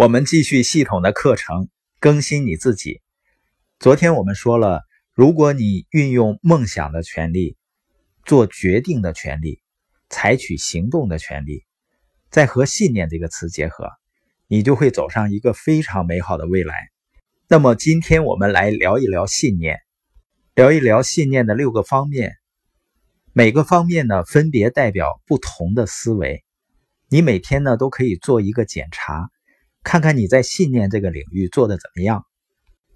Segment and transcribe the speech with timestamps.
[0.00, 1.68] 我们继续系统的课程，
[1.98, 3.02] 更新你自己。
[3.78, 4.80] 昨天我们说了，
[5.12, 7.58] 如果你运用梦想的权利、
[8.24, 9.60] 做决定的权利、
[10.08, 11.66] 采取行动的权利，
[12.30, 13.90] 再和信念这个词结合，
[14.46, 16.74] 你就会走上一个非常美好的未来。
[17.46, 19.80] 那么今天我们来聊一聊信念，
[20.54, 22.36] 聊一聊信念的六个方面，
[23.34, 26.42] 每个方面呢分别代表不同的思维。
[27.10, 29.28] 你每天呢都可以做一个检查。
[29.82, 32.24] 看看你在信念这个领域做的怎么样，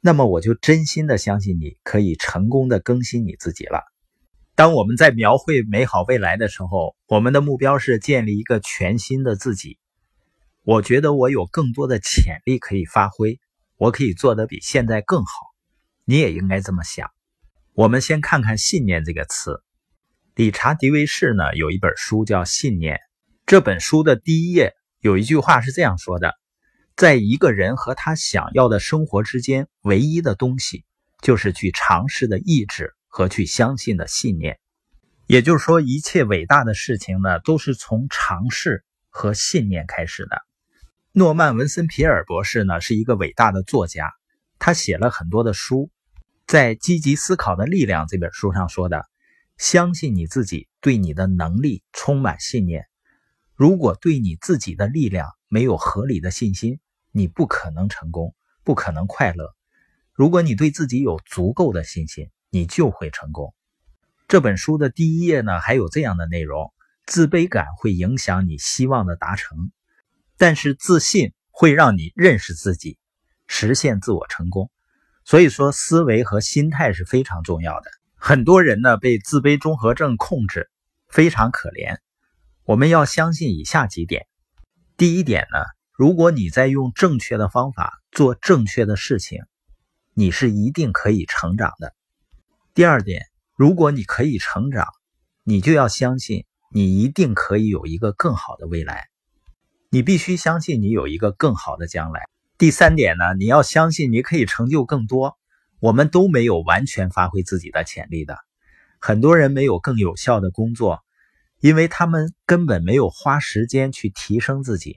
[0.00, 3.82] 那么我就真心的相信你可以成功的更新你自己了。
[4.54, 9.78] 当我们在描绘美好未来的时候，我们的目标是建立一个全新的自己。
[10.64, 13.40] 我觉得我有更多的潜力可以发挥，
[13.76, 15.32] 我可以做得比现在更好。
[16.04, 17.08] 你也应该这么想。
[17.72, 19.62] 我们先看看“信念”这个词。
[20.34, 22.96] 理查·迪维士呢有一本书叫《信念》，
[23.46, 26.34] 这本书的第一页有一句话是这样说的。
[26.96, 30.84] 在一个人和他想要的生活之间，唯一的东西
[31.20, 34.58] 就是去尝试的意志和去相信的信念。
[35.26, 40.42] 也就是说，一切伟大的事情呢，都是从尝试和信念开始的。
[41.12, 44.12] 诺曼·文森皮尔博士呢，是一个伟大的作家，
[44.58, 45.90] 他写了很多的书。
[46.46, 49.06] 在《积极思考的力量》这本书上说的
[49.56, 52.86] ：“相信你自己，对你的能力充满信念。
[53.54, 59.54] 如果对你自己的力量没有合理的信心，你不可能成功，不可能快乐。
[60.12, 63.54] 如果你对自己有足够的信心，你就会成功。
[64.28, 66.72] 这本书的第一页呢，还有这样的内容：
[67.06, 69.70] 自卑感会影响你希望的达成，
[70.38, 72.98] 但是自信会让你认识自己，
[73.46, 74.70] 实现自我成功。
[75.24, 77.90] 所以说，思维和心态是非常重要的。
[78.16, 80.70] 很多人呢被自卑综合症控制，
[81.08, 81.98] 非常可怜。
[82.64, 84.26] 我们要相信以下几点：
[84.96, 85.58] 第一点呢。
[85.94, 89.44] 如果你在用正确的方法做正确的事情，
[90.14, 91.92] 你是一定可以成长的。
[92.72, 94.86] 第二点，如果你可以成长，
[95.44, 99.08] 你就要相信你一定可以有一个更好的未来。
[99.90, 102.28] 你必须相信你有一个更好的将来。
[102.58, 105.36] 第三点呢，你要相信你可以成就更多。
[105.80, 108.38] 我们都没有完全发挥自己的潜力的，
[109.00, 111.00] 很多人没有更有效的工作，
[111.62, 114.96] 因为他们根本没有花时间去提升自己。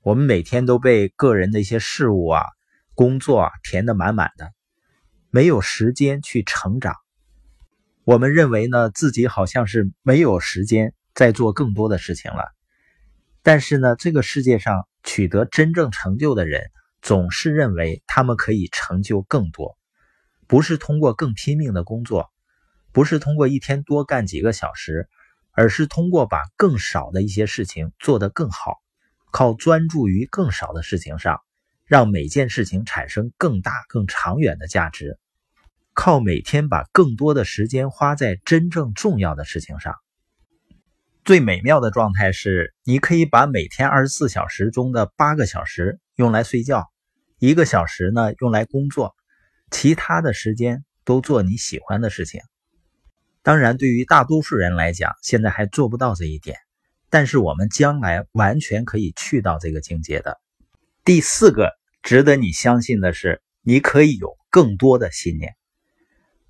[0.00, 2.44] 我们每天都被个人的一些事物啊、
[2.94, 4.50] 工作啊填得满满的，
[5.28, 6.94] 没有时间去成长。
[8.04, 12.54] 我们认为呢，自己好像是没有时间再做更多的事情了。
[13.42, 16.70] 但是呢，这个世界上取得真正成就的人，
[17.02, 19.76] 总是认为他们可以成就更多，
[20.46, 22.30] 不是通过更拼命的工作，
[22.92, 25.06] 不是通过一天多干几个小时，
[25.58, 28.76] 而是通过把更少的一些事情做得更好。
[29.32, 31.40] 靠专注于更少的事情上，
[31.84, 35.18] 让每件事情产生更大、更长远的价值；
[35.94, 39.96] 靠每天把更多的时间花在真正重要的事情上。
[41.24, 46.88] 最美妙的状态是，你可以把每天二十四小时中的八个小时用来睡觉，
[47.40, 49.16] 一个小时呢用来工作，
[49.72, 52.42] 其他的时间都做你喜欢的事情。
[53.42, 56.58] 当然，对于大多数人来讲，现在还做不到这一点。
[57.10, 60.38] 但是我们将来完全可以去到这个境界的。
[61.04, 61.72] 第四个
[62.02, 65.54] 值得你相信的是，你可以有更多的信念。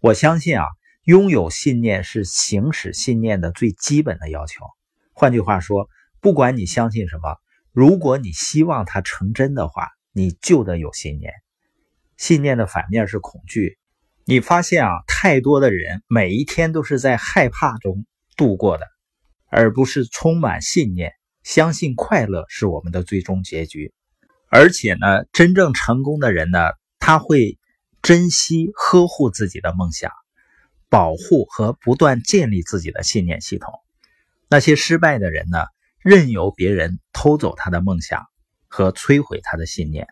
[0.00, 0.64] 我相信啊，
[1.04, 4.64] 拥有信念是行使信念的最基本的要求。
[5.12, 5.88] 换句话说，
[6.20, 7.36] 不管你相信什么，
[7.70, 11.32] 如果你希望它成真的话，你就得有信念。
[12.16, 13.78] 信念的反面是恐惧。
[14.30, 18.04] 你发现啊，太多的人每一天都是在害怕中
[18.36, 18.86] 度过的。
[19.50, 23.94] 而不是充满信念，相信快乐是我们的最终结局。
[24.50, 26.58] 而且呢，真正成功的人呢，
[26.98, 27.58] 他会
[28.02, 30.12] 珍惜、呵护自己的梦想，
[30.90, 33.72] 保护和不断建立自己的信念系统。
[34.50, 35.60] 那些失败的人呢，
[36.00, 38.26] 任由别人偷走他的梦想
[38.66, 40.06] 和摧毁他的信念。